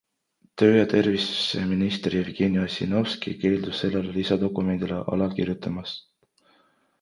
Töö- 0.59 0.75
ja 0.77 0.85
terviseminister 0.93 2.15
Jevgeni 2.17 2.59
Ossinovski 2.63 3.35
keeldus 3.45 3.83
sellele 3.85 4.17
lisadokumendile 4.17 4.99
alla 5.05 5.29
kirjutamast. 5.35 6.03